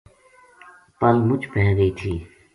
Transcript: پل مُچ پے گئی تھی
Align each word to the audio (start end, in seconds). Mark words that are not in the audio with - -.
پل 0.99 1.15
مُچ 1.27 1.41
پے 1.53 1.63
گئی 1.77 1.91
تھی 1.99 2.13